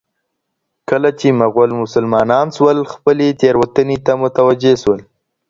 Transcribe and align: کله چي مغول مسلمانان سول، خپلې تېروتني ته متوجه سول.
کله 0.89 1.09
چي 1.19 1.27
مغول 1.41 1.71
مسلمانان 1.83 2.47
سول، 2.57 2.77
خپلې 2.93 3.27
تېروتني 3.41 3.97
ته 4.05 4.11
متوجه 4.23 4.73
سول. 4.83 4.99